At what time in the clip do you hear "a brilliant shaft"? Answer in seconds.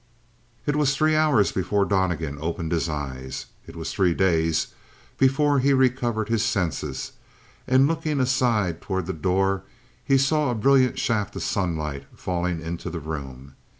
10.49-11.35